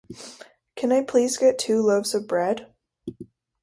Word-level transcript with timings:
Can 0.75 0.91
I 0.91 1.03
please 1.03 1.37
get 1.37 1.59
two 1.59 1.79
loaves 1.83 2.15
of 2.15 2.25
bread? 2.27 2.73